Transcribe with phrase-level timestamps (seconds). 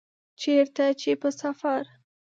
[0.41, 1.83] چیرته چي په سفر